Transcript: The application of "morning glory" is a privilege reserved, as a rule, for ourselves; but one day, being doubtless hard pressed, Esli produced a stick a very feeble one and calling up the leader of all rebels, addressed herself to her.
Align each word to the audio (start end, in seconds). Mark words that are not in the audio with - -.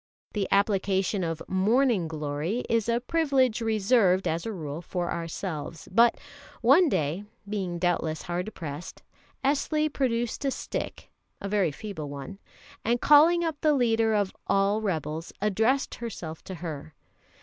The 0.33 0.47
application 0.49 1.23
of 1.23 1.43
"morning 1.47 2.07
glory" 2.07 2.65
is 2.67 2.89
a 2.89 2.99
privilege 3.01 3.61
reserved, 3.61 4.27
as 4.27 4.47
a 4.47 4.51
rule, 4.51 4.81
for 4.81 5.11
ourselves; 5.11 5.87
but 5.91 6.17
one 6.61 6.89
day, 6.89 7.23
being 7.47 7.77
doubtless 7.77 8.23
hard 8.23 8.51
pressed, 8.55 9.03
Esli 9.45 9.93
produced 9.93 10.43
a 10.43 10.49
stick 10.49 11.11
a 11.39 11.47
very 11.47 11.69
feeble 11.71 12.09
one 12.09 12.39
and 12.83 12.99
calling 12.99 13.43
up 13.43 13.61
the 13.61 13.75
leader 13.75 14.15
of 14.15 14.33
all 14.47 14.81
rebels, 14.81 15.31
addressed 15.39 15.93
herself 15.93 16.43
to 16.45 16.55
her. 16.55 16.95